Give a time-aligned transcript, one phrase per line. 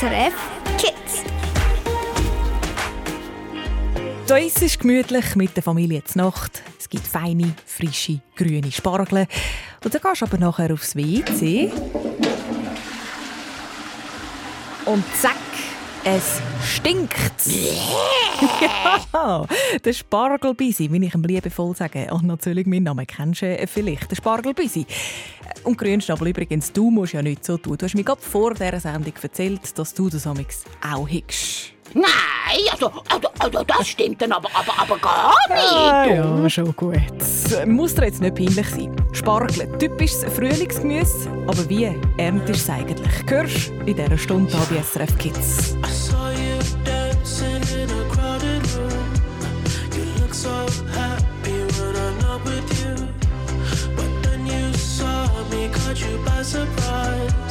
[0.00, 0.34] SRF
[0.76, 1.22] Kids.
[4.26, 6.64] Da ist es gemütlich mit der Familie zur Nacht.
[6.80, 9.28] Es gibt feine, frische, grüne Spargel.
[9.84, 11.70] Und dann gehst du aber nachher aufs WC.
[14.86, 15.36] Und zack,
[16.02, 17.42] es stinkt.
[19.12, 19.46] Ja,
[19.84, 22.08] der Spargelbisi, wie ich ihm liebevoll sage.
[22.12, 24.86] Und natürlich, mein Name kennst du vielleicht, der Spargelbisi.
[25.64, 27.78] Und Grünschnabel übrigens, du musst ja nicht so tun.
[27.78, 31.74] Du hast mir gerade vor dieser Sendung erzählt, dass du das amigs auch hickst.
[31.94, 32.04] Nein,
[32.72, 35.72] also, also, also das stimmt dann aber, aber, aber gar nicht.
[35.72, 36.96] Ah, ja, schon gut.
[37.66, 38.96] Muss dir jetzt nicht peinlich sein.
[39.12, 41.30] Spargel, typisches Frühlingsgemüse.
[41.46, 43.30] Aber wie erntest du es eigentlich?
[43.30, 45.76] Hörst in dieser Stunde bei SRF Kids.
[56.44, 57.43] Surprise.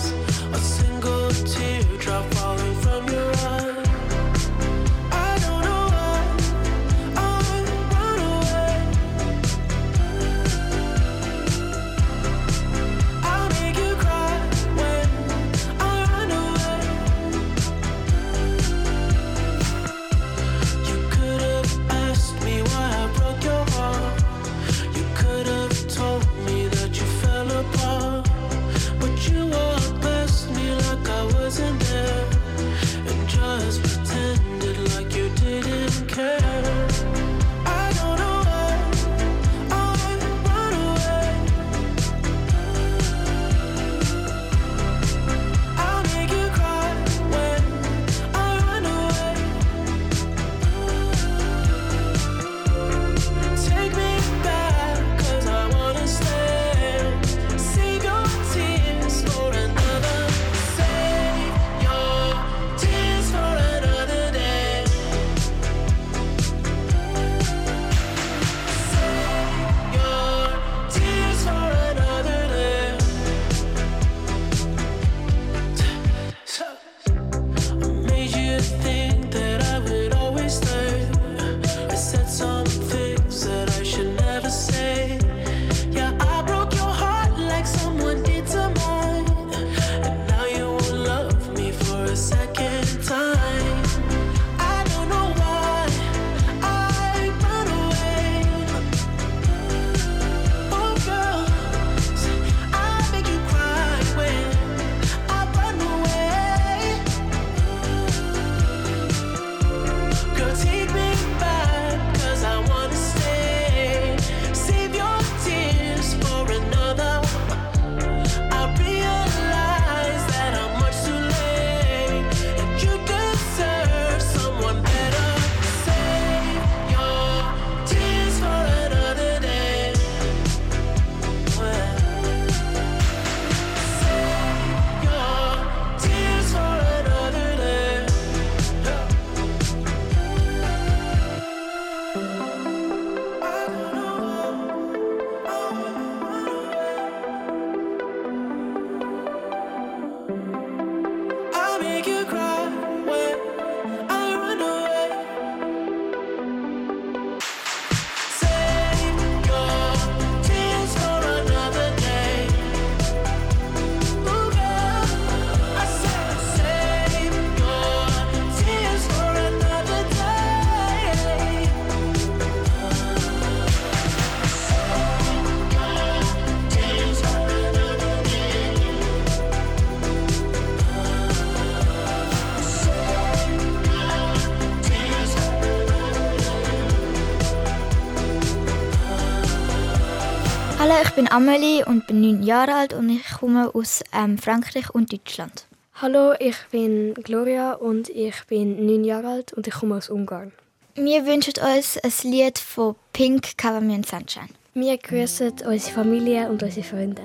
[191.33, 195.65] Amelie und bin neun Jahre alt und ich komme aus ähm, Frankreich und Deutschland.
[195.95, 200.51] Hallo, ich bin Gloria und ich bin neun Jahre alt und ich komme aus Ungarn.
[200.93, 204.49] Wir wünschen uns ein Lied von Pink Cover Me in Sunshine.
[204.75, 207.23] Wir grüßen unsere Familie und unsere Freunde.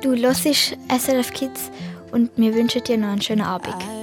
[0.00, 1.70] Du hörst SRF Kids
[2.10, 4.01] und wir wünschen dir noch einen schönen Abend.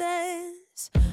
[0.00, 1.09] says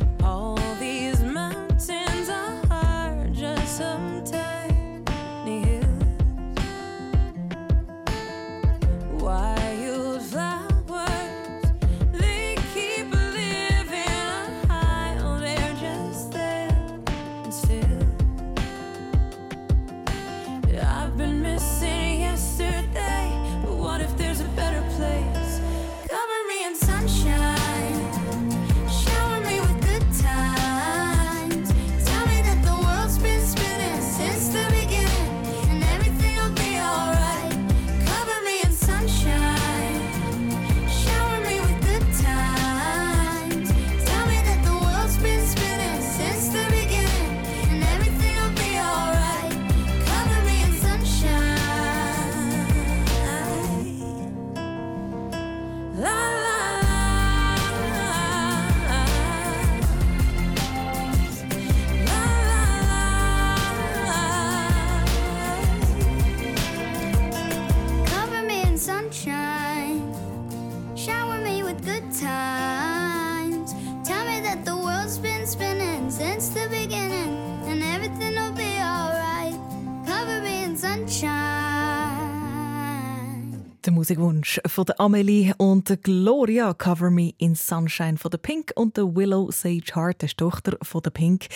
[84.08, 88.96] Musikwunsch von der Amelie und der Gloria Cover Me in Sunshine von der Pink und
[88.96, 91.48] der Willow Sage Hart, der Tochter von der Pink.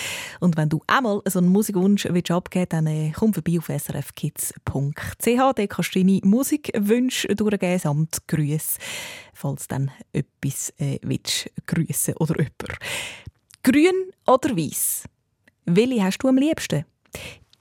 [0.42, 4.60] Und wenn du einmal so einen Musikwunsch willst abgeben dann äh, komm vorbei auf srfkids.ch.
[4.66, 8.80] Dort kannst du deine Musikwünsche durchgeben samt Grüße,
[9.34, 12.80] falls dann etwas äh, willst grüßen oder jemand.
[13.64, 15.06] Grün oder weiß?
[15.68, 16.84] Welche hast du am liebsten?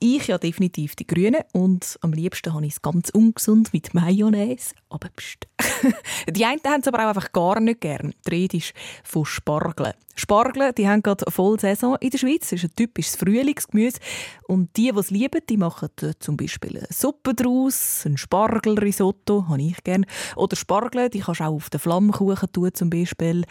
[0.03, 4.73] Ich ja definitiv die Grünen und am liebsten habe ich es ganz ungesund mit Mayonnaise.
[4.89, 5.47] Aber pst.
[6.27, 8.11] die einen haben es aber auch einfach gar nicht gern.
[8.25, 9.93] Die Rede ist von Spargeln.
[10.15, 12.49] Spargeln, die haben gerade voll Saison in der Schweiz.
[12.49, 13.99] Das ist ein typisches Frühlingsgemüse.
[14.47, 19.61] Und die, die es lieben, die machen zum Beispiel eine Suppe daraus, ein Spargelrisotto, habe
[19.61, 20.07] ich gern.
[20.35, 23.45] Oder Spargel, die kannst du auch auf den Flammkuchen tun zum Beispiel.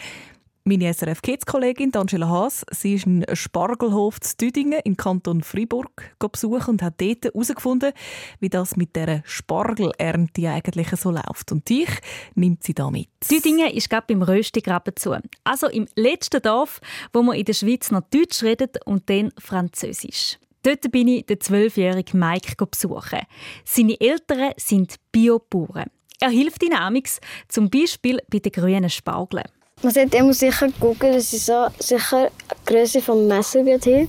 [0.62, 6.72] Meine SRF Kids-Kollegin Angela Haas, sie ist einen Spargelhof zu Düdingen im Kanton Freiburg besuchen
[6.72, 7.92] und hat dort herausgefunden,
[8.40, 11.50] wie das mit der Spargelernte eigentlich so läuft.
[11.50, 11.88] Und dich
[12.34, 13.08] nimmt sie da mit.
[13.30, 15.16] Düdingen ist gerade beim Röstigraben zu.
[15.44, 16.82] Also im letzten Dorf,
[17.14, 20.38] wo man in der Schweiz noch Deutsch redet und dann Französisch.
[20.62, 23.20] Dort bin ich den zwölfjährigen Mike besuchen.
[23.64, 25.88] Seine Eltern sind Biobauern.
[26.20, 27.18] Er hilft dynamics,
[27.48, 29.48] zum Beispiel bei den grünen Spargeln.
[29.82, 32.30] Man sollte immer sicher gucken, dass sie so sicher
[32.66, 34.08] die Größe des Messer wird hin.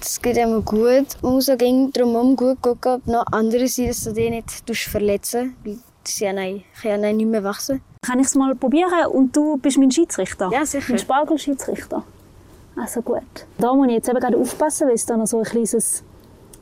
[0.00, 1.06] Das geht immer gut.
[1.22, 4.50] Man muss auch drumherum gut gucken, ob noch andere sind, dass du die nicht
[4.88, 7.82] verletzen weil sie können ja nicht mehr wachsen.
[8.02, 10.50] Kann ich es mal probieren und du bist mein Schiedsrichter?
[10.52, 10.86] Ja, sicher.
[10.88, 12.02] Mein Spargelschiedsrichter.
[12.76, 13.22] Also gut.
[13.58, 16.02] Da muss ich jetzt eben gerade aufpassen, weil es da noch so ein kleines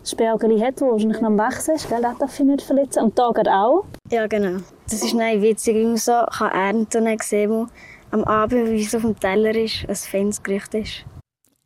[0.04, 1.88] Spergeli hat, das wahrscheinlich noch am Wachsen ist.
[1.88, 2.02] Gell?
[2.02, 3.04] Das darf ich nicht verletzen.
[3.04, 3.84] Und da geht auch.
[4.10, 4.60] Ja, genau.
[4.84, 5.76] Das ist nicht witzig.
[5.76, 7.04] Ich muss so kann ernten
[7.48, 7.66] wo
[8.10, 11.04] am Abend, wie es auf dem Teller ist, ein feines Gericht ist.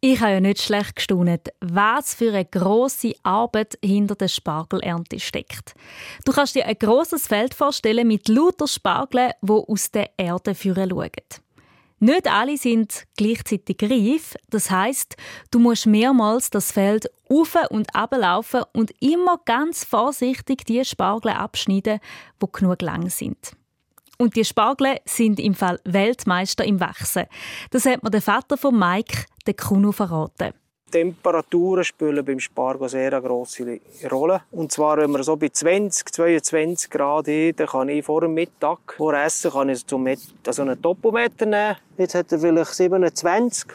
[0.05, 5.75] Ich habe ja nicht schlecht gestaunt, was für eine grosse Arbeit hinter der Spargelernte steckt.
[6.25, 10.91] Du kannst dir ein grosses Feld vorstellen mit lauter Spargeln, die aus der Erde führen
[10.91, 11.11] schauen.
[12.01, 14.35] Nicht alle sind gleichzeitig reif.
[14.51, 15.15] Das heißt,
[15.53, 22.01] du musst mehrmals das Feld auf und ablaufen und immer ganz vorsichtig die Spargel abschneiden,
[22.43, 23.53] die genug lang sind.
[24.23, 27.25] Und die Spargel sind im Fall Weltmeister im Wachsen.
[27.73, 30.53] Das hat mir der Vater von Mike, der Kuno, verraten.
[30.93, 34.43] Temperaturen spielen beim Spargel sehr eine grosse Rolle.
[34.53, 38.35] Und zwar, wenn wir so bei 20, 22 Grad sind, dann kann ich vor dem
[38.35, 41.77] Mittag, vor Essen, kann ich Met also einen Topometer nehmen.
[41.99, 43.71] Jetzt hat er vielleicht 27.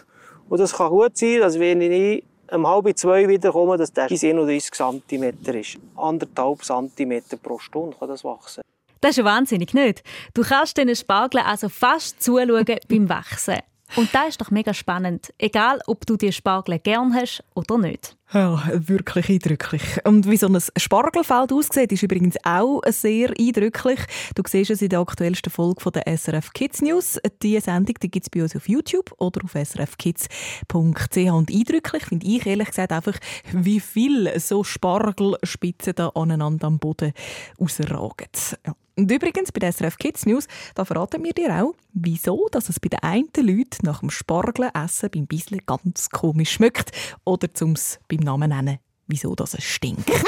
[0.48, 2.24] Und das kann gut sein, dass wenn ich
[2.54, 5.78] um halb zwei wiederkomme, dass der 31 cm ist.
[5.98, 8.62] Anderthalb cm pro Stunde kann das wachsen.
[9.02, 10.04] Das ist ja wahnsinnig, nicht?
[10.34, 13.60] Du kannst diesen Spargeln also fast zuschauen beim Wachsen.
[13.96, 15.34] Und das ist doch mega spannend.
[15.38, 18.18] Egal, ob du die Spargel gern hast oder nicht.
[18.34, 19.82] Ja, wirklich eindrücklich.
[20.04, 24.00] Und wie so ein Spargelfeld aussieht, ist übrigens auch sehr eindrücklich.
[24.36, 27.18] Du siehst es in der aktuellsten Folge von der SRF Kids News.
[27.42, 31.32] Diese Sendung die gibt es bei uns auf YouTube oder auf srfkids.ch.
[31.32, 33.18] Und eindrücklich finde ich ehrlich gesagt einfach,
[33.54, 37.14] wie viel so Spargelspitzen da aneinander am Boden
[37.60, 38.28] rausragen.
[38.66, 38.76] Ja.
[38.98, 42.80] Und übrigens, bei der SRF Kids News, da verraten wir dir auch, wieso dass es
[42.80, 46.92] bei den einen Leuten nach dem Spargelessen beim Bisle ganz komisch schmeckt.
[47.24, 47.76] Oder zum
[48.08, 50.10] beim Namen nennen, wieso das es stinkt.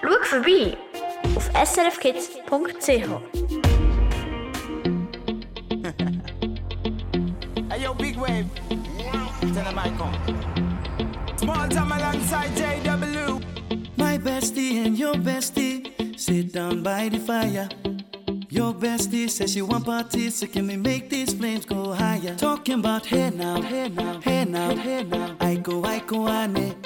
[0.00, 0.76] Schau vorbei
[1.34, 2.88] auf srfkids.ch.
[7.70, 8.46] Hey yo, big wave.
[9.40, 10.57] Tell them I come.
[11.48, 13.42] Small time alongside JW.
[13.96, 15.80] My bestie and your bestie
[16.20, 17.70] sit down by the fire.
[18.50, 22.34] Your bestie says she want parties, so can we make these flames go higher?
[22.34, 25.36] Talking about hey now, hey now, hey now, hey now.
[25.40, 26.76] I go, I go, ane.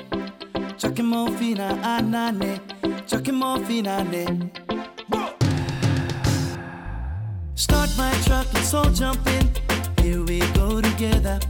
[0.79, 2.61] Chucking more fina, anane.
[3.09, 4.25] Chucking more fina, ah, ne.
[7.57, 9.51] Start my truck, let's all jump in.
[10.05, 11.41] Here we go together.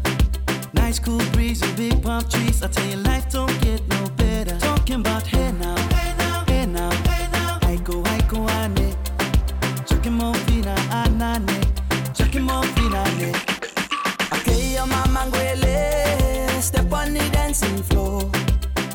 [0.74, 2.62] Nice cool breeze and big palm trees.
[2.62, 4.58] I tell you, life don't get no better.
[4.58, 7.58] Talking about hey now, hey now, hey now, hey now.
[7.62, 8.94] I go, I go, ane.
[9.86, 12.14] Chucking more fina, anane.
[12.14, 13.32] Chucking more fina, ne.
[14.32, 16.62] Okay, your mama ngwele.
[16.62, 18.30] Step on the dancing floor.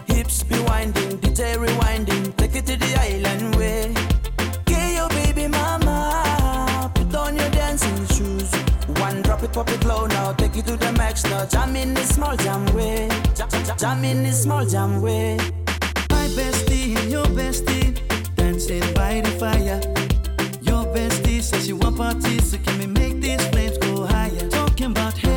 [0.08, 2.36] Hips be winding, DJ rewinding.
[2.38, 3.94] Take it to the island way.
[4.62, 6.92] Okay, your baby mama.
[6.96, 8.52] Put on your dancing shoes.
[9.00, 10.34] One drop it, pop it low now.
[10.34, 11.46] Take it to the max now.
[11.46, 13.10] Jam in this small jam way.
[13.78, 15.38] Jam, in this small jam way.
[16.10, 17.96] My bestie and your bestie
[18.36, 19.80] dancing by the fire.
[20.62, 24.50] Your bestie says she want parties, so can we make these flames go higher?
[24.50, 25.37] Talking about hey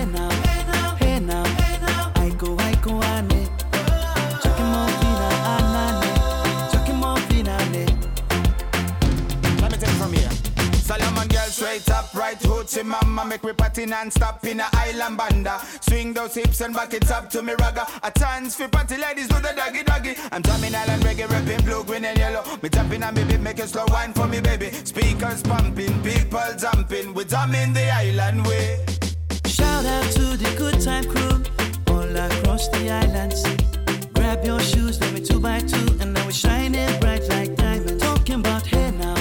[12.71, 15.61] Hoochie mama make we party non-stop in a island banda.
[15.81, 17.87] Swing those hips and back it up to me ragga.
[18.03, 20.15] A chance for party ladies do the doggy doggy.
[20.31, 22.45] I'm drumming island reggae, rapping blue, green and yellow.
[22.63, 24.71] Me jumping on me beat, make a slow wine for me baby.
[24.71, 27.13] Speakers pumping, people jumping.
[27.13, 28.85] We drumming the island way.
[29.47, 31.43] Shout out to the good time crew
[31.93, 33.57] all across the island sea.
[34.15, 38.03] Grab your shoes, let me two by two, and now we're shining bright like diamonds.
[38.03, 39.15] Talking about hey now,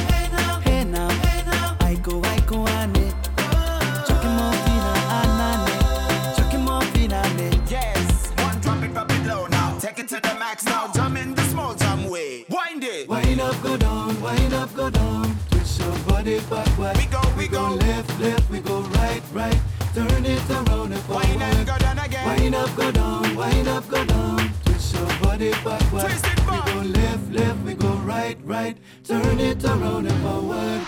[10.09, 10.91] to the max now.
[10.91, 12.43] Jump in the small jam way.
[12.49, 13.07] Wind it.
[13.07, 15.35] Wind up, go down, wind up, go down.
[15.51, 16.97] Twist your body backward.
[16.97, 17.75] We go, we go.
[17.75, 19.59] left, left, we go right, right.
[19.93, 21.27] Turn it around and forward.
[21.27, 22.25] Wind and go down again.
[22.25, 24.51] Wind up, go down, wind up, go down.
[24.65, 26.01] Twist your body backward.
[26.01, 26.65] Twist it back.
[26.65, 28.77] We go left, left, we go right, right.
[29.03, 30.81] Turn it around and forward.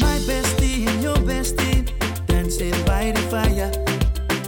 [0.00, 1.86] My bestie and your bestie
[2.26, 3.70] dancing by the fire.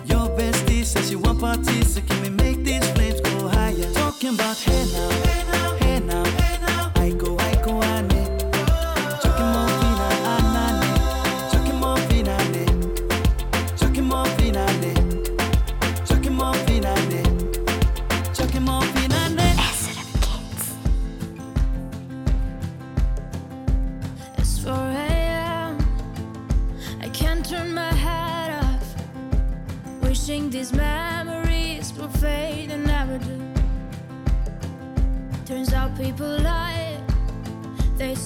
[0.07, 2.40] Your bestie says you want parties, so can we
[4.51, 5.20] not here now.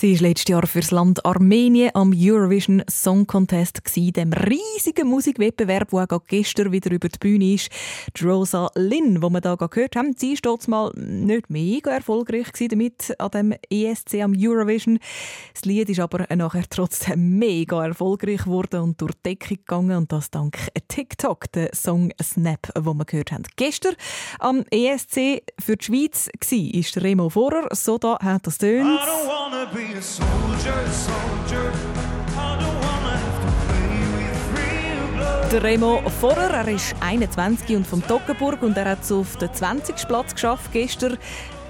[0.00, 6.06] Sie war letztes Jahr fürs Land Armenien am Eurovision Song Contest, dem riesigen Musikwettbewerb, der
[6.10, 7.68] auch gestern wieder über die Bühne ist.
[8.24, 13.30] Rosa Lynn, die wir hier gehört haben, sie dort mal nicht mega erfolgreich damit an
[13.30, 15.00] dem ESC am Eurovision.
[15.52, 20.12] Das Lied ist aber nachher trotzdem mega erfolgreich geworden und durch die Decke gegangen und
[20.12, 20.56] das dank
[20.88, 23.44] TikTok, der Song Snap, den wir gehört haben.
[23.56, 23.96] Gestern
[24.38, 27.68] am ESC für die Schweiz war Remo Vorer.
[27.72, 28.86] So da hat das tönt.
[28.86, 31.72] I don't wanna be a soldier, soldier.
[32.36, 35.52] I don't wanna have to play with real blood.
[35.52, 39.52] Der Remo Vorer, er ist 21 und vom Toggenburg und er hat es auf den
[39.52, 40.06] 20.
[40.06, 41.18] Platz geschafft gestern.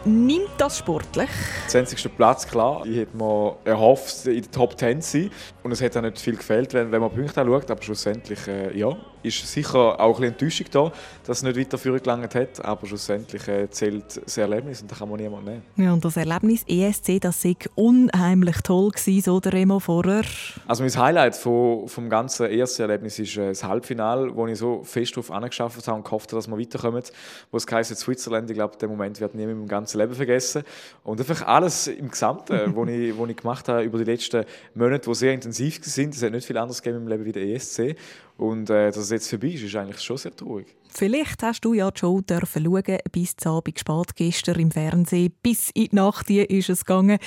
[0.05, 1.31] Nimmt das sportlich?
[1.69, 2.17] 20.
[2.17, 2.85] Platz, klar.
[2.87, 5.31] Ich hätte mir erhofft, in der Top 10 zu sein.
[5.63, 7.71] Und es hat auch nicht viel gefehlt, wenn, wenn man Punkte anschaut.
[7.71, 10.93] Aber schlussendlich, äh, ja, ist sicher auch ein bisschen Enttäuschung da,
[11.25, 12.65] dass es nicht weiter vorgelangt hat.
[12.65, 15.63] Aber schlussendlich äh, zählt das Erlebnis und da kann man niemand nehmen.
[15.77, 20.23] Ja, und das Erlebnis ESC, das war unheimlich toll, gewesen, so der Remo Vorer.
[20.67, 25.13] Also mein Highlight vom, vom ganzen ESC-Erlebnis ist äh, das Halbfinale, wo ich so fest
[25.17, 27.03] darauf angeschafft habe und gehofft habe, dass wir weiterkommen.
[27.51, 30.63] Wo es heisst, Switzerland, ich glaube, der Moment wird niemand im ganzen Leben vergessen.
[31.05, 35.09] Und einfach alles im Gesamten, was ich, wo ich gemacht habe über die letzten Monate,
[35.09, 36.15] die sehr intensiv sind.
[36.15, 37.97] Es hat nicht viel anderes gegeben im Leben wie der ESC.
[38.41, 40.67] Und äh, dass es jetzt vorbei ist, ist eigentlich schon sehr traurig.
[40.89, 45.35] Vielleicht hast du ja die Show dürfen schauen, bis zum Abend spät gestern im Fernsehen.
[45.43, 47.19] Bis in die Nacht ist es gegangen.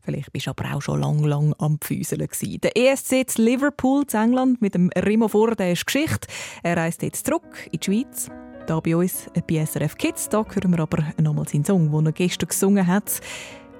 [0.00, 2.28] Vielleicht bist du aber auch schon lang, lang am Pfüseln.
[2.62, 6.28] Der ESC zu Liverpool, zu England, mit dem Remo Vor, der ist Geschichte.
[6.62, 8.28] Er reist jetzt zurück in die Schweiz.
[8.68, 10.28] Hier bei uns bei SRF Kids.
[10.28, 13.20] Da hören wir aber nochmal seinen Song, den er gestern gesungen hat.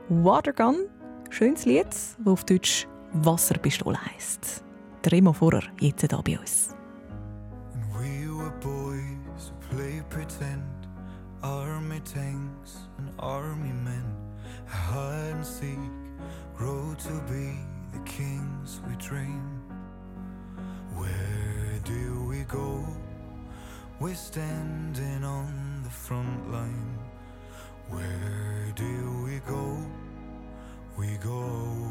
[0.08, 0.86] Watergun,
[1.30, 4.64] schönes Lied, das auf Deutsch Wasserpistole heisst.
[5.04, 6.74] Der Remo Vorer, jetzt hier bei uns.
[12.04, 14.04] Tanks and army men,
[14.66, 15.78] hide and seek,
[16.54, 17.58] grow to be
[17.92, 19.62] the kings we dream.
[20.94, 22.86] Where do we go?
[23.98, 26.98] We're standing on the front line.
[27.88, 29.76] Where do we go?
[30.96, 31.90] We go.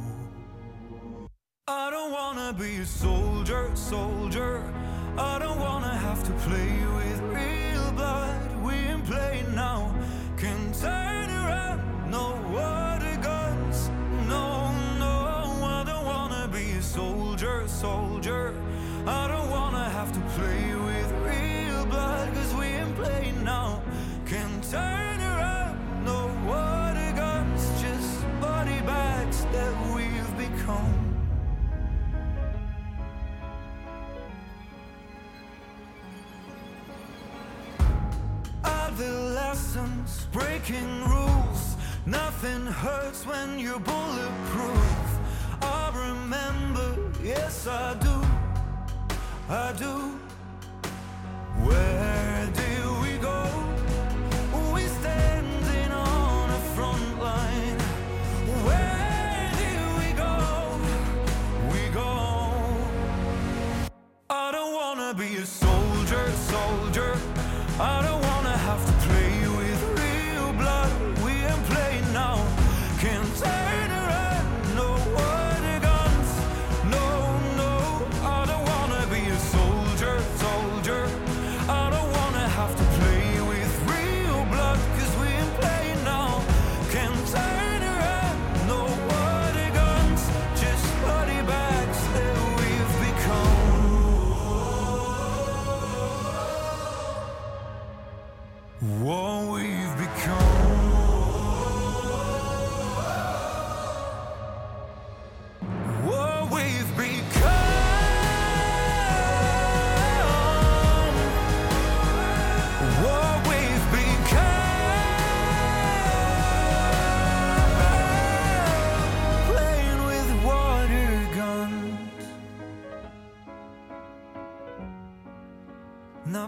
[1.67, 4.63] I don't wanna be a soldier, soldier.
[5.17, 8.38] I don't wanna have to play with real blood.
[9.12, 9.91] Ain't now.
[10.38, 13.89] Can turn around, no water guns.
[14.28, 15.13] No, no,
[15.65, 18.54] I don't wanna be a soldier, soldier.
[19.08, 23.82] I don't wanna have to play with real blood, cause we ain't playing now.
[24.28, 30.99] Can turn around, no water guns, just body bags that we've become.
[39.00, 41.78] Adolescence, breaking rules.
[42.06, 45.20] Nothing hurts when you're bulletproof.
[45.62, 48.22] I remember, yes, I do.
[49.48, 50.20] I do.
[51.64, 53.48] Where do we go?
[54.74, 57.80] We standing on a front line.
[58.68, 60.36] Where do we go?
[61.72, 62.12] We go.
[64.30, 67.18] I don't wanna be a soldier, soldier.
[67.80, 68.09] I don't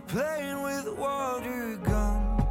[0.07, 2.43] Playing with water guns.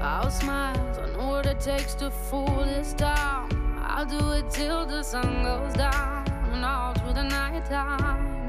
[0.00, 3.48] I'll smile, I know what it takes to fool this town.
[3.80, 8.48] I'll do it till the sun goes down and all through the night time.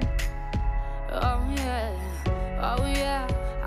[1.12, 1.96] Oh yeah,
[2.60, 3.43] oh yeah.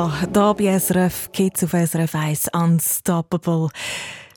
[0.00, 3.68] Sia, da bei SRF Kids auf SRF 1 Unstoppable.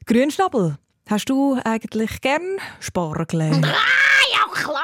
[0.06, 0.76] Grünschnabel,
[1.10, 3.42] hast du eigentlich gern Spargel?
[3.42, 3.76] Ah,
[4.34, 4.82] ja klar,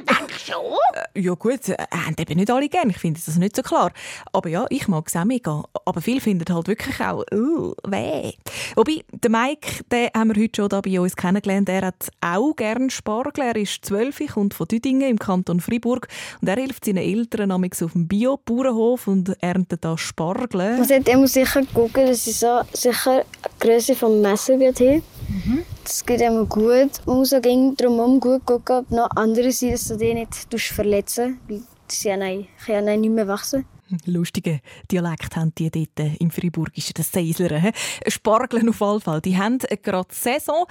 [0.00, 0.76] denk schon.
[1.14, 2.90] Ja gut, äh, haben eben nicht alle gern.
[2.90, 3.92] Ich finde das nicht so klar.
[4.32, 5.64] Aber ja, ich mag es auch mega.
[5.84, 8.32] Aber viele finden halt wirklich auch, uh, weh.
[8.74, 11.68] Wobei, der Mike, den haben wir heute schon da bei uns kennengelernt.
[11.68, 13.44] Er hat auch gern Spargel.
[13.44, 16.08] Er ist zwölf, kommt von Düdingen im Kanton Freiburg.
[16.40, 20.78] Und er hilft seinen Eltern amigs auf dem Bio-Bauernhof und erntet da Spargel.
[20.78, 25.02] Man sollte immer sicher gucken, dass sie so sicher die Größe vom Messer wird hin.
[25.82, 26.90] Das geht immer gut.
[27.06, 30.66] Man muss auch drumherum gut gucken, ob noch andere sind, dass du die nicht tust
[30.86, 33.64] verletzen weil sie ja nicht, können ja nicht mehr wachsen.
[34.06, 37.58] Lustige Dialekt haben die dort im Freiburgischen, das Seisler.
[37.58, 37.72] hä?
[38.08, 39.20] Spargeln auf jeden Fall.
[39.20, 40.66] Die haben gerade Saison.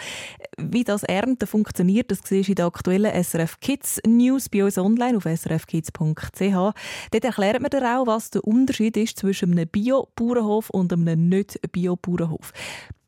[0.57, 4.77] Wie das Ernten funktioniert, das siehst du in der aktuellen SRF Kids News bei uns
[4.77, 6.53] online auf srfkids.ch.
[6.53, 6.75] Dort
[7.11, 12.53] erklärt man dir auch, was der Unterschied ist zwischen einem Bio-Bauernhof und einem Nicht-Bio-Bauernhof.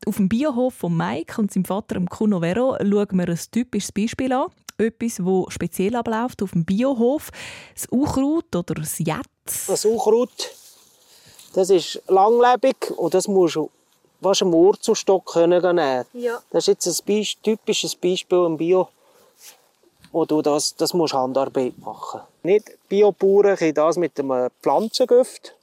[0.06, 4.32] Auf dem Biohof von Mike und seinem Vater, Kuno Vero, schauen wir ein typisches Beispiel
[4.32, 4.46] an.
[4.78, 7.30] Etwas, das speziell abläuft auf dem Biohof.
[7.74, 9.26] Das Unkraut oder das Jet.
[9.66, 10.50] Das Unkraut,
[11.54, 13.70] das ist langlebig und das musst du
[14.20, 16.04] fast am Wurzelstock können nehmen.
[16.12, 16.40] Ja.
[16.50, 18.88] Das ist jetzt ein Beis- typisches Beispiel im Bio,
[20.12, 22.20] wo du das, das musst Handarbeit machen.
[22.42, 25.54] Nicht Biobauern können das mit einem Pflanzengift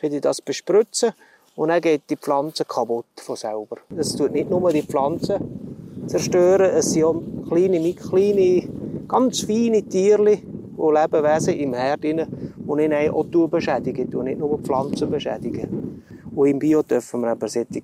[0.00, 1.12] können das bespritzen
[1.56, 3.76] und dann geht die Pflanze kaputt von selber.
[3.90, 8.68] Das tut nicht nur die Pflanzen zerstören, es sind auch kleine, kleine,
[9.08, 14.58] ganz feine Tierchen und Lebewesen im Herd drin, die ich auch beschädigen und nicht nur
[14.58, 16.02] die Pflanzen beschädigen.
[16.34, 17.82] Und im Bio dürfen wir eben solche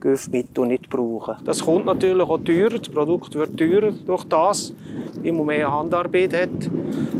[0.00, 1.36] Giftmittel nicht brauchen.
[1.44, 4.74] Das kommt natürlich auch teurer, das Produkt wird teurer durch das,
[5.22, 6.70] weil man mehr Handarbeit hat.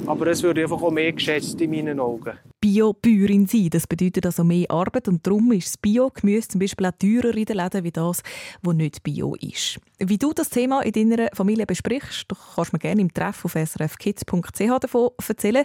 [0.07, 2.33] Aber es wird einfach auch mehr geschätzt in meinen Augen.
[2.63, 3.71] Bio-Bäuerin sein.
[3.71, 7.45] Das bedeutet also mehr Arbeit und darum ist das Bio-Gemüse zum Beispiel auch teurer in
[7.45, 8.23] den Läden wie das,
[8.63, 9.81] was nicht Bio ist.
[9.99, 13.55] Wie du das Thema in deiner Familie besprichst, kannst du mir gerne im Treff auf
[13.55, 15.65] srfkids.ch davon erzählen.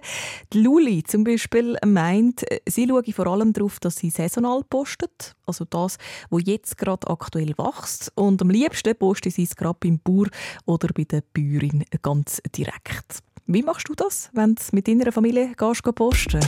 [0.51, 5.65] Die Luli zum Beispiel meint, sie schaue vor allem darauf, dass sie saisonal postet, also
[5.65, 5.99] das,
[6.31, 8.11] was jetzt gerade aktuell wächst.
[8.15, 10.29] Und am liebsten postet sie es gerade beim Bauer
[10.65, 13.21] oder bei der Bäuerin ganz direkt.
[13.49, 16.41] Wie machst du das, wenn du mit deiner Familie gehst, posten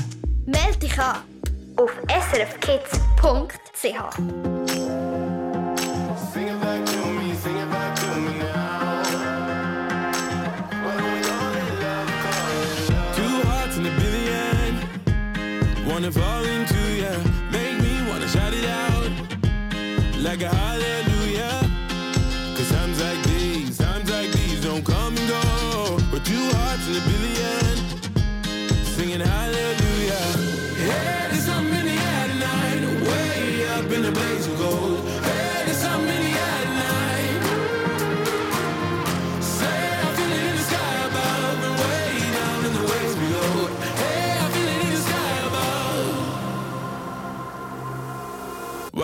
[0.45, 1.19] Meld dich an
[1.77, 3.85] auf srfkids.ch.
[13.45, 13.85] Hearts in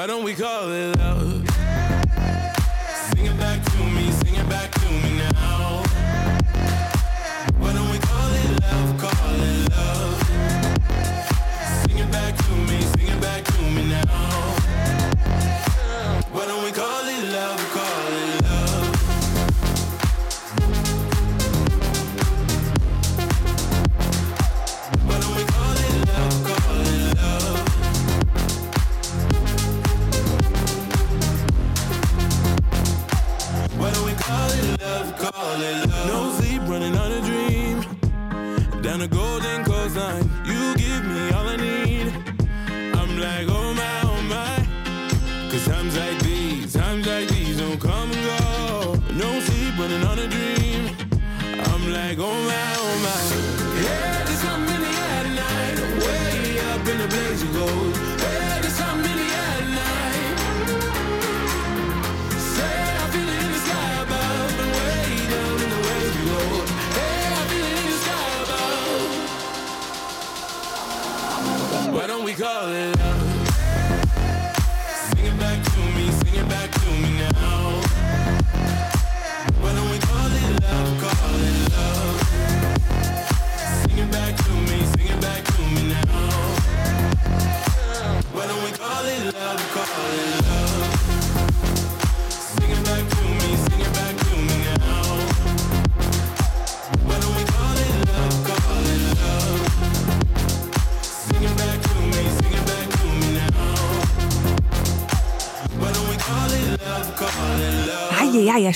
[0.05, 1.14] Why don't we call it love?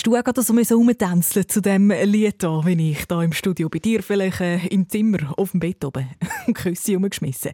[0.10, 3.80] Du auch gerade so rumtänzeln zu dem Lied hier, wie ich da im Studio bei
[3.80, 6.08] dir vielleicht äh, im Zimmer auf dem Bett oben
[6.54, 7.52] Küsse rumgeschmissen.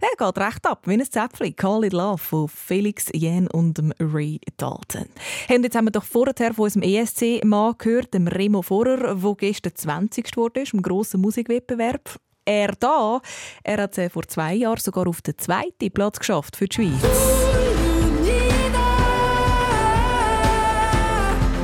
[0.00, 1.56] Er geht recht ab, wie ein Zäpfchen.
[1.56, 5.06] Call It Love von Felix Jen und Ray Dalton.
[5.46, 9.34] Hey, und jetzt haben wir doch vorher von unserem ESC-Mann gehört, dem Remo Vorer, der
[9.36, 10.30] gestern 20.
[10.30, 12.18] geworden im grossen Musikwettbewerb.
[12.44, 13.22] Er da,
[13.62, 17.43] er hat vor zwei Jahren sogar auf den zweiten Platz geschafft für die Schweiz.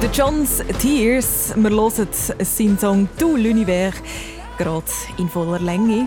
[0.00, 1.52] The Johns Tears.
[1.54, 2.08] Wir hören
[2.40, 3.96] seinen Song «Du l'univers»
[4.56, 4.86] gerade
[5.18, 6.06] in voller Länge.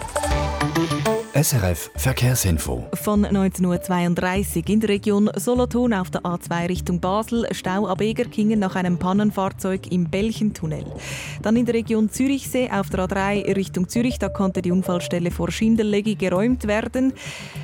[1.35, 2.85] SRF Verkehrsinfo.
[2.93, 8.75] Von 1932 in der Region Solothurn auf der A2 Richtung Basel Stau ab Egerkingen nach
[8.75, 10.85] einem Pannenfahrzeug im Belchentunnel.
[11.41, 15.49] Dann in der Region Zürichsee auf der A3 Richtung Zürich, da konnte die Unfallstelle vor
[15.49, 17.13] Schindelegi geräumt werden.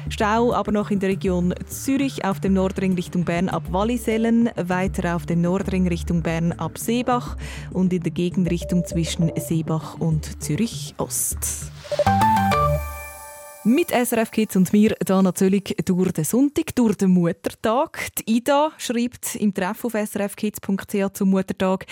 [0.10, 5.16] Stau aber noch in der Region Zürich auf dem Nordring Richtung Bern ab Wallisellen, weiter
[5.16, 7.38] auf dem Nordring Richtung Bern ab Seebach
[7.72, 11.70] und in der Gegenrichtung zwischen Seebach und Zürich Ost.
[13.70, 18.00] Mit SRF Kids und mir da natürlich durch den Sonntag, durch den Muttertag.
[18.18, 21.86] Die Ida schreibt im Treff auf srfkids.ch zum Muttertag.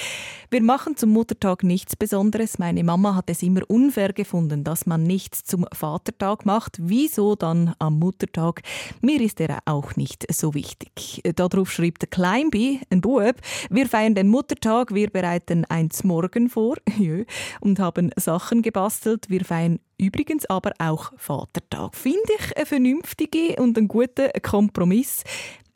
[0.49, 2.57] Wir machen zum Muttertag nichts Besonderes.
[2.57, 6.77] Meine Mama hat es immer unfair gefunden, dass man nichts zum Vatertag macht.
[6.81, 8.63] Wieso dann am Muttertag?
[9.01, 11.21] Mir ist er auch nicht so wichtig.
[11.35, 13.35] Darauf schreibt der Kleinbi, ein Bub,
[13.69, 16.77] wir feiern den Muttertag, wir bereiten eins morgen vor
[17.61, 19.29] und haben Sachen gebastelt.
[19.29, 21.95] Wir feiern Übrigens aber auch Vatertag.
[21.95, 25.23] Finde ich einen vernünftigen und einen guten Kompromiss.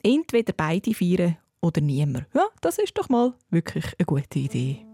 [0.04, 2.28] Entweder beide feiern oder niemand.
[2.34, 4.86] Ja, das ist doch mal wirklich eine gute Idee.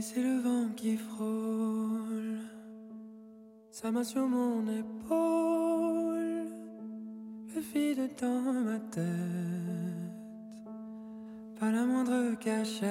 [0.00, 2.40] C'est le vent qui frôle
[3.70, 6.46] sa main sur mon épaule,
[7.54, 9.04] le vide dans ma tête,
[11.60, 12.90] pas la moindre cachette,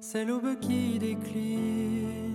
[0.00, 2.27] c'est l'aube qui décline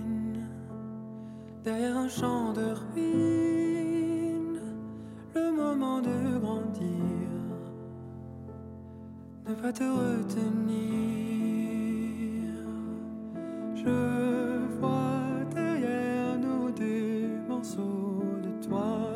[1.64, 4.60] derrière un champ de ruines,
[5.34, 6.84] le moment de grandir,
[9.48, 10.74] ne pas te retenir.
[13.74, 19.14] Je vois derrière nous des morceaux de toi.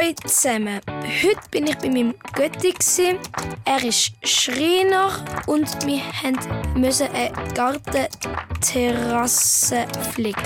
[0.00, 0.80] Hallo zusammen.
[1.22, 2.72] Heute bin ich bei meinem Götti.
[3.66, 5.10] Er ist Schreiner
[5.46, 6.00] und wir
[6.74, 10.42] mussten eine Gartenterrasse flicken.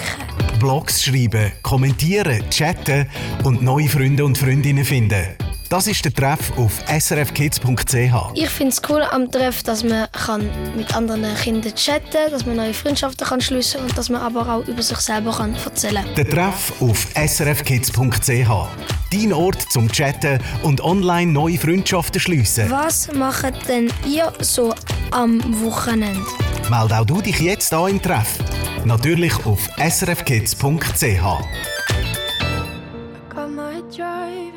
[0.58, 3.08] Blogs schreiben, kommentieren, chatten
[3.44, 5.36] und neue Freunde und Freundinnen finden.
[5.74, 7.96] Das ist der Treff auf srfkids.ch.
[8.34, 12.46] Ich finde es cool am Treff, dass man kann mit anderen Kindern chatten kann, dass
[12.46, 16.04] man neue Freundschaften kann schliessen und dass man aber auch über sich selber kann erzählen
[16.04, 16.14] kann.
[16.14, 18.50] Der Treff auf srfkids.ch.
[19.10, 22.70] Dein Ort zum Chatten und online neue Freundschaften schliessen.
[22.70, 24.72] Was macht denn ihr so
[25.10, 26.22] am Wochenende?
[26.70, 28.38] Meld auch du dich jetzt an im Treff.
[28.84, 31.24] Natürlich auf srfkids.ch.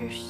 [0.00, 0.27] your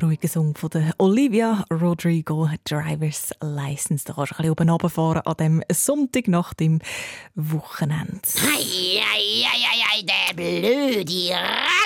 [0.00, 4.04] Ruhiger Song von der Olivia Rodrigo, Driver's License.
[4.04, 6.80] Da kannst du ein bisschen oben runterfahren an dem Sonntag nach dem
[7.34, 8.20] Wochenende.
[8.38, 11.81] Eieieiei, der blöde Ragehüt.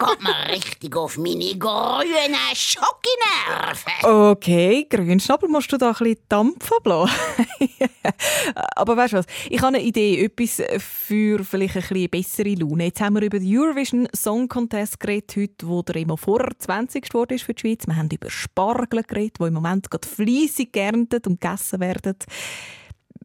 [0.00, 4.04] Geht mir richtig auf meine grünen Schokinerven.
[4.30, 7.16] Okay, Grünschnabel, musst du da ein bisschen Dampf ablassen?
[8.76, 9.26] Aber weißt du was?
[9.50, 12.86] Ich habe eine Idee, etwas für vielleicht ein bisschen bessere Laune.
[12.86, 17.08] Jetzt haben wir über den Eurovision Song Contest geredet, heute, wo der immer vor 20
[17.08, 17.86] geworden ist für die Schweiz.
[17.86, 22.16] Wir haben über Spargel geredet, die im Moment gerade fleissig geerntet und gegessen werden.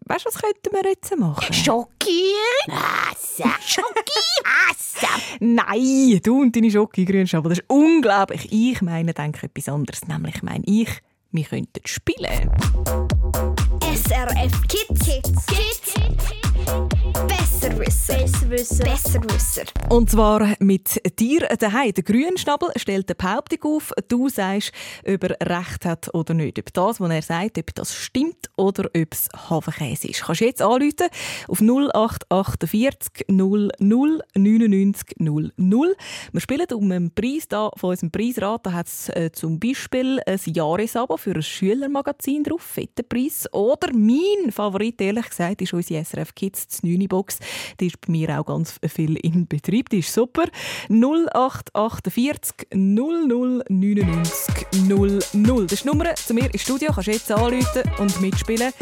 [0.08, 1.54] Weißt du, was könnten wir jetzt machen?
[1.54, 2.72] Schokieren?
[3.12, 3.52] Essen.
[3.66, 4.06] Schoki
[5.40, 8.48] Nein, du und deine Schoki Grünschnabel, das ist unglaublich.
[8.52, 10.08] Ich meine, denke etwas anderes.
[10.08, 10.90] Nämlich meine ich,
[11.32, 12.52] wir könnten spielen.
[13.82, 15.06] SRF Kids.
[15.06, 15.46] Kids.
[15.48, 17.05] Kids.
[17.66, 18.18] Besserwisser.
[18.20, 18.84] Besserwisser.
[18.84, 19.64] Besserwisser.
[19.90, 21.94] Und zwar mit dir daheim.
[21.94, 23.92] Der Grünschnabel stellt eine Behauptung auf.
[24.08, 24.72] Du sagst,
[25.04, 26.60] ob er recht hat oder nicht.
[26.60, 30.22] Ob das, was er sagt, ob das stimmt oder ob es Hafenkäse ist.
[30.24, 31.08] Kannst du jetzt anrufen
[31.48, 35.52] auf 0848 00 99 00.
[35.58, 38.68] Wir spielen um einen Preis da von unserem Preisrat.
[38.68, 42.62] Da hat es äh, zum Beispiel ein Jahresabo für ein Schülermagazin drauf.
[42.62, 43.52] Fetter Preis.
[43.52, 47.40] Oder mein Favorit, ehrlich gesagt, ist unsere SRF Kids die 9 Box.
[47.80, 49.90] Die ist bei mir auch ganz viel in Betrieb.
[49.90, 50.46] Die ist super.
[50.90, 55.20] 0848 00 99 00.
[55.64, 56.92] Das ist die Nummer zu mir ins Studio.
[56.94, 58.74] Kannst jetzt anrufen und mitspielen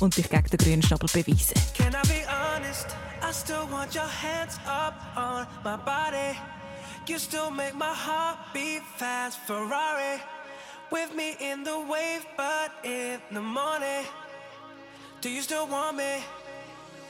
[0.00, 1.54] und dich gegen den grünen Schnabel beweisen.
[1.76, 2.86] Can I be honest?
[3.22, 6.36] I still want your hands up on my body.
[7.06, 9.38] You still make my heart beat fast.
[9.46, 10.20] Ferrari
[10.90, 14.06] with me in the wave, but in the morning.
[15.20, 16.22] Do you still want me?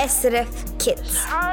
[0.00, 1.18] SRF Kids.
[1.28, 1.49] Ah.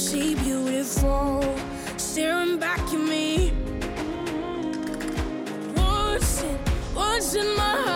[0.00, 1.44] she beautiful?
[1.98, 3.50] Staring back at me.
[5.74, 6.56] What's in,
[6.94, 7.89] what's in my heart?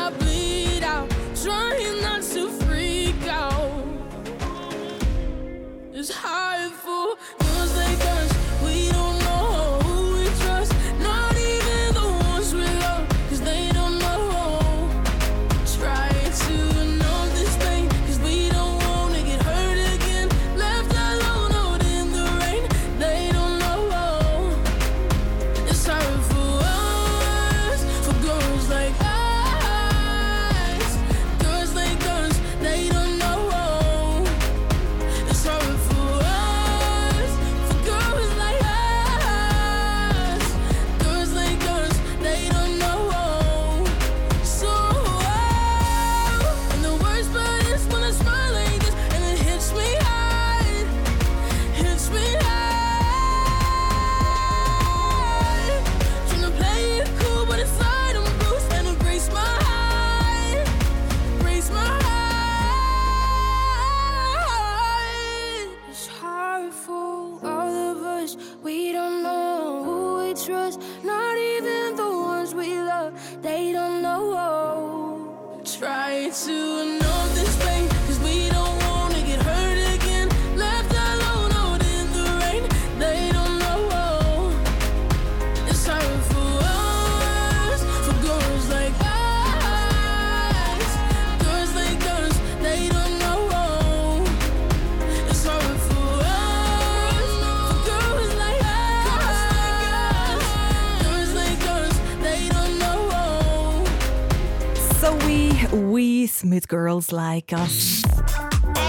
[106.25, 108.03] We's mit Girls Like Us.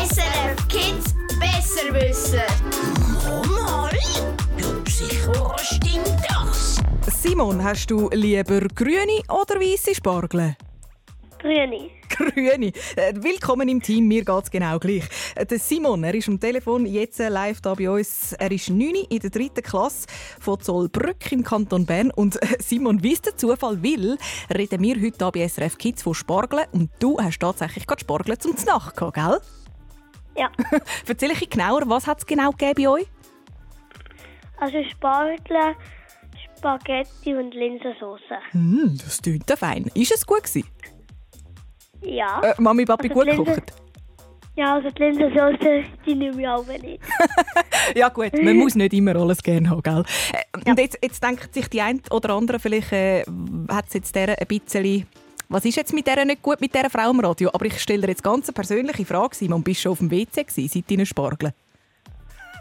[0.10, 2.40] SRF Kids besser wissen.
[3.52, 3.92] Mal,
[4.58, 6.82] ja, sicher stimmt das.
[7.22, 10.56] Simon, hast du lieber grüne oder weiße Spargel?
[11.40, 11.90] Grüne.
[12.16, 12.72] Grüne.
[12.96, 15.04] Äh, Willkommen im Team, mir geht's genau gleich.
[15.36, 18.32] Äh, Der Simon, er ist am Telefon jetzt äh, live da bei uns.
[18.34, 20.08] Er ist 9 in der dritten Klasse
[20.40, 22.12] von Zollbrück im Kanton Bern.
[22.12, 24.18] Und Simon, wie es der Zufall will,
[24.56, 26.66] reden wir heute hier bei SRF Kids von Spargeln.
[26.72, 29.40] Und du hast tatsächlich gerade Spargeln zum Znacht gehabt, gell?
[30.38, 30.50] Ja.
[31.08, 33.08] Erzähl ich genauer, was hat es genau gegeben bei euch?
[34.58, 35.76] Also Spargel,
[36.58, 38.22] Spaghetti und Linsensauce.
[38.52, 39.92] Hm, das klingt fein.
[39.94, 40.66] Ist es gut gewesen?
[42.06, 42.42] Ja.
[42.42, 43.74] Äh, Mami, Papi Also gut die Linsen- gekocht?
[44.58, 47.00] Ja, also die Linsensauce, die nehme ich auch nicht.
[47.96, 50.04] Ja gut, man muss nicht immer alles gerne haben, gell?
[50.34, 53.24] Äh, Und jetzt, jetzt denkt sich die eine oder andere, vielleicht äh,
[53.70, 55.06] hat es jetzt der ein bisschen...
[55.50, 57.52] Was ist jetzt mit der nicht gut, mit dieser Frau im Radio?
[57.54, 59.62] Aber ich stelle dir jetzt ganz eine persönliche Frage, Simon.
[59.62, 61.54] Bist du schon auf dem WC gewesen, seit deinen Spargeln?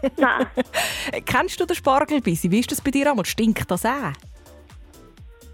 [0.17, 0.45] Nein.
[1.25, 2.51] Kennst du den Spargelbissi?
[2.51, 3.25] Wie ist das bei dir einmal?
[3.25, 4.11] Stinkt das auch?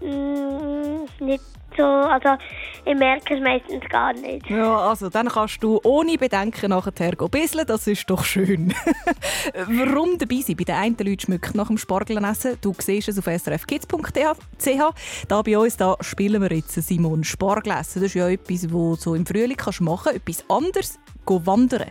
[0.02, 1.42] Mm, nicht
[1.76, 2.36] so, also
[2.84, 4.48] ich merke es meistens gar nicht.
[4.48, 8.74] Ja, also dann kannst du ohne Bedenken nachher bisseln, das ist doch schön.
[9.54, 10.56] Warum dabei sein?
[10.56, 12.56] Bei den einen Leuten schmeckt nach dem Spargeln essen.
[12.60, 15.26] Du siehst es auf srfkids.ch.
[15.28, 18.02] Da bei uns da spielen wir jetzt Simon Spargel essen.
[18.02, 20.16] Das ist ja etwas, was so im Frühling kannst machen kannst.
[20.16, 21.90] Etwas anderes gehen wandern.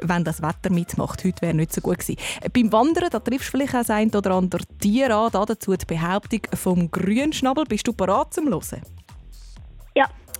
[0.00, 2.16] Wenn das Wetter mitmacht, heute wäre nicht so gut gewesen.
[2.52, 5.30] Beim Wandern, da triffst du vielleicht auch ein oder andere Tier an.
[5.32, 7.64] Da dazu die Behauptung vom Grünschnabel.
[7.64, 8.82] Bist du bereit zum Hören?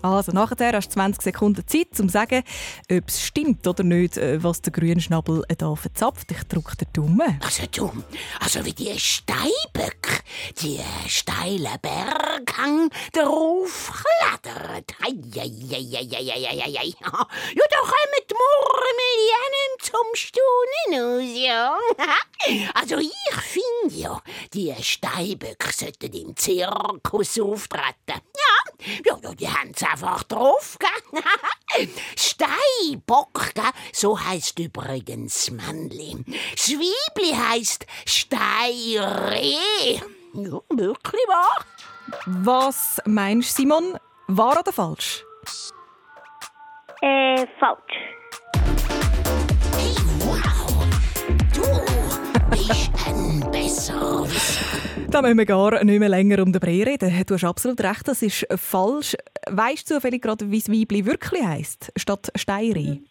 [0.05, 2.43] Also nachher hast du 20 Sekunden Zeit, um zu sagen,
[2.93, 6.31] ob es stimmt oder nicht, äh, was der Grünschnabel hier verzapft.
[6.31, 7.41] Ich drücke den Daumen.
[7.43, 7.91] Also du,
[8.39, 10.23] also wie die Steinböck,
[10.61, 10.79] die
[11.09, 13.95] steilen Berghang drauf
[14.43, 14.95] klettert.
[15.01, 16.93] Eieieiei.
[17.55, 21.77] Ja, da kommen die Murmelien zum Staunen aus, ja.
[22.75, 24.21] Also ich finde ja,
[24.53, 28.21] die Steinböck sollten im Zirkus auftreten.
[29.07, 31.89] Ja, ja, die haben es einfach drauf, gell?
[32.17, 33.65] Steinbock, gell?
[33.93, 36.25] so heisst übrigens Männli.
[36.53, 39.55] Das Weibli heisst Steinreh.
[40.35, 41.65] Ja, wirklich wahr?
[42.27, 43.99] Was meinst du, Simon?
[44.27, 45.25] Wahr oder falsch?
[47.01, 47.95] Äh, falsch.
[52.67, 54.65] Bist ein Besserwisser.
[55.11, 57.25] Da müssen wir gar nicht mehr länger um den Brei reden.
[57.27, 59.15] Du hast absolut recht, das ist falsch.
[59.49, 63.03] Weißt du zufällig gerade, wie das Weibli wirklich heisst, statt Steiri?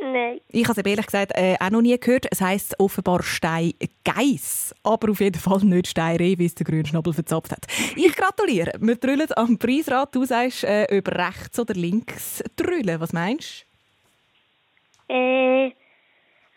[0.00, 0.40] Nein.
[0.48, 2.26] Ich habe es eben ehrlich gesagt äh, auch noch nie gehört.
[2.30, 4.74] Es heisst offenbar Steingeiss.
[4.82, 7.66] Aber auf jeden Fall nicht Steiree, wie es der Grünschnabel verzapft hat.
[7.96, 8.72] Ich gratuliere.
[8.80, 10.14] Wir drüllen am Preisrad.
[10.14, 13.00] Du sagst, äh, ob rechts oder links drüllen.
[13.00, 13.64] Was meinst
[15.08, 15.72] Äh,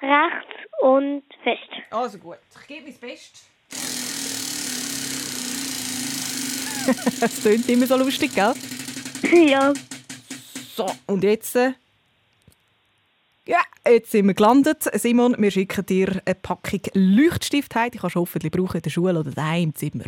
[0.02, 1.70] rechts und fest.
[1.92, 2.38] Also gut.
[2.62, 3.46] Ich gebe mein Bestes.
[7.22, 8.54] Es klingt immer so lustig, gell?
[9.50, 9.74] Ja.
[10.76, 11.56] So, und jetzt...
[11.56, 11.74] Äh,
[13.48, 14.90] ja, jetzt sind wir gelandet.
[14.94, 17.92] Simon, wir schicken dir eine Packung Leuchtstift heim.
[17.92, 20.06] Die kannst du hoffentlich brauchen in der Schule oder daheim im Zimmer.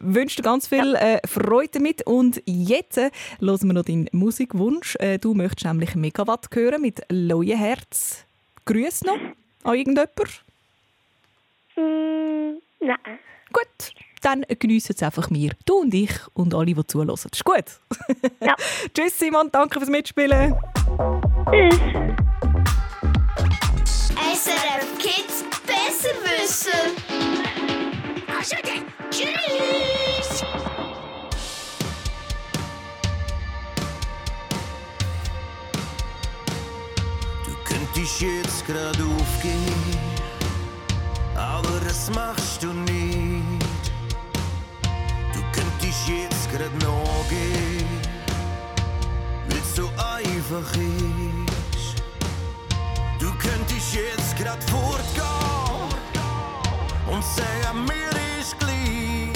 [0.00, 2.06] Wünsche dir ganz viel äh, Freude damit.
[2.06, 3.10] Und jetzt äh,
[3.40, 4.94] hören wir noch deinen Musikwunsch.
[5.00, 8.24] Äh, du möchtest nämlich Megawatt hören mit «Loje Herz».
[8.64, 9.18] Grüß noch
[9.66, 10.44] an irgendjemand?
[11.76, 13.18] Mm, nein.
[13.52, 13.92] Gut,
[14.22, 15.52] dann geniessen es einfach wir.
[15.64, 17.10] Du und ich und alle, die zuhören.
[17.10, 17.64] Ist gut?
[18.40, 18.54] Ja.
[18.94, 20.54] Tschüss Simon, danke fürs Mitspielen.
[21.50, 21.78] Tschüss.
[24.34, 26.78] SRF Kids Besserwisser.
[28.38, 29.95] Also dann, tschüss.
[38.64, 39.98] Grad aufgehen,
[41.34, 43.90] aber das machst du nicht.
[45.34, 47.86] Du könntest jetzt grad nachgehen,
[49.48, 52.02] weil's so einfach ist.
[53.18, 55.24] Du könntest jetzt grad fortgehen
[57.10, 59.32] und sagen, mir ist gleich.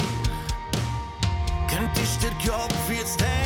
[1.67, 3.40] Könntest den Kopf jetzt hängen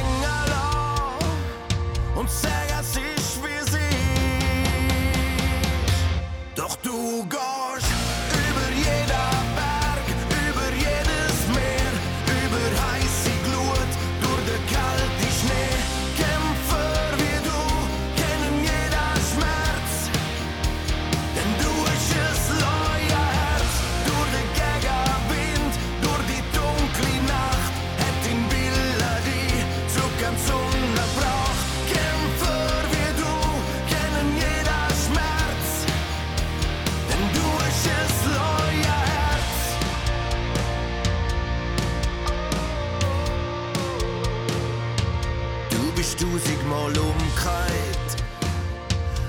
[46.15, 48.23] Bist tausendmal umgekehrt,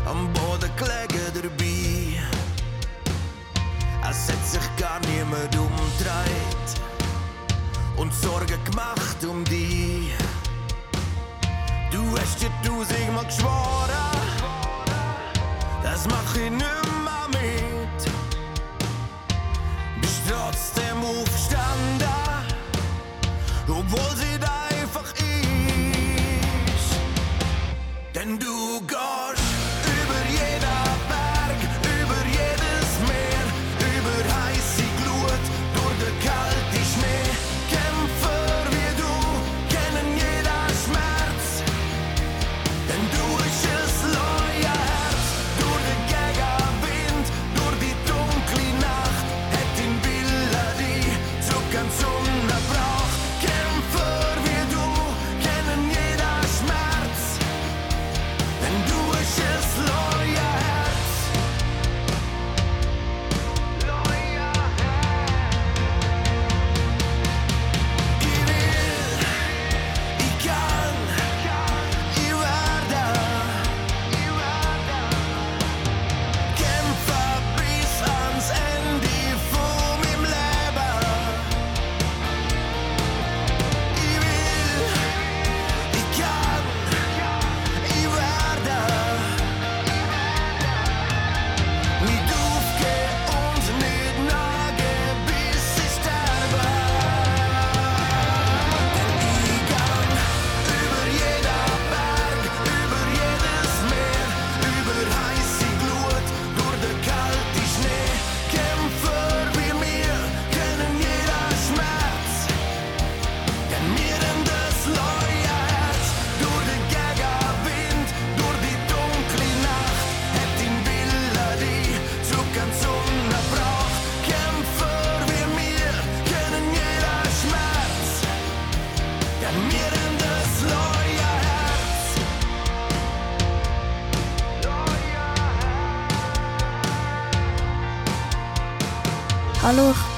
[0.04, 2.22] am Boden gelegen dabei.
[4.08, 6.80] Es hat sich gar niemand umgedreht
[7.96, 10.14] und Sorgen gemacht um dich.
[11.90, 14.20] Du hast dir tausendmal geschworen,
[15.82, 18.12] das mach ich nimmer mit.
[20.00, 22.25] Bist trotzdem aufgestanden,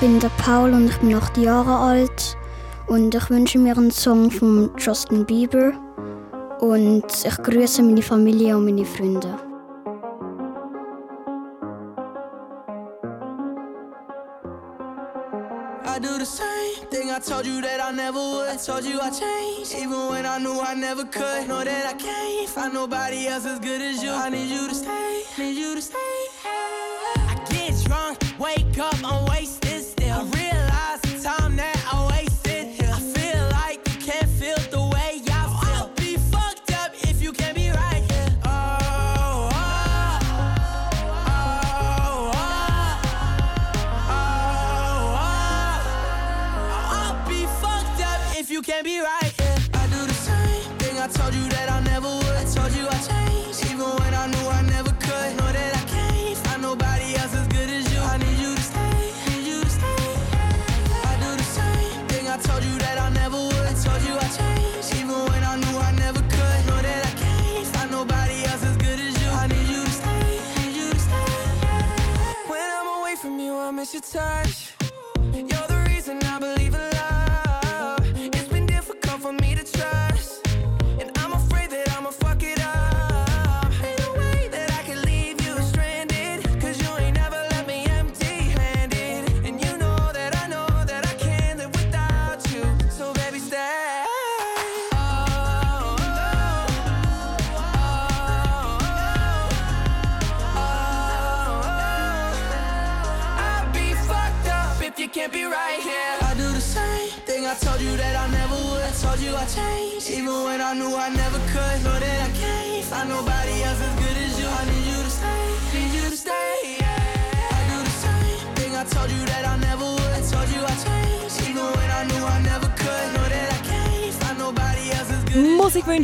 [0.08, 2.34] bin der Paul und ich bin acht Jahre alt
[2.86, 5.72] und ich wünsche mir einen Song von Justin Bieber
[6.60, 9.38] und ich grüße meine Familie und meine Freunde.
[15.84, 18.48] I do the same thing I told you that I never would.
[18.48, 21.46] I told you I changed, even when I knew I never could.
[21.48, 24.10] Know that I can't find nobody else as good as you.
[24.10, 26.16] I need you to stay, need you to stay.
[26.46, 29.67] I get drunk, wake up, I'm wasted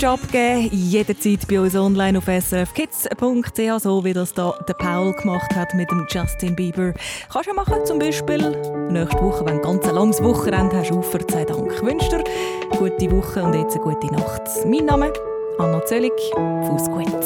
[0.05, 5.55] Musikwünsche abgeben, jederzeit bei uns online auf srfkids.ch, so wie das da der Paul gemacht
[5.55, 6.93] hat mit dem Justin Bieber.
[7.33, 8.51] Kannst du ja machen, zum Beispiel
[8.91, 11.73] nächste Woche, wenn du ein ganz langes Wochenende hast, auf sei Dank.
[11.73, 12.25] Ich wünsche dir
[12.71, 14.43] eine gute Woche und jetzt eine gute Nacht.
[14.67, 15.13] Mein Name
[15.59, 17.25] Anna Zöllig, Fuß gut.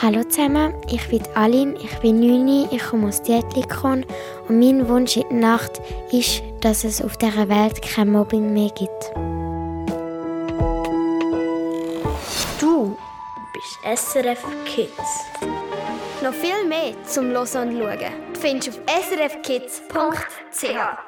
[0.00, 4.06] Hallo zusammen, ich bin Aline, ich bin 9, ich komme aus Dietlikon
[4.48, 8.70] und mein Wunsch in der Nacht ist, dass es auf dieser Welt kein Mobbing mehr
[8.70, 9.37] gibt.
[13.82, 15.24] SRF Kids.
[16.22, 21.07] Noch viel mehr zum Hören und Schauen findest du auf srfkids.ch.